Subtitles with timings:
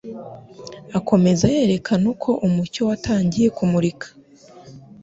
[0.97, 4.07] akomeza yerekana uko umucyo watangiye kumurika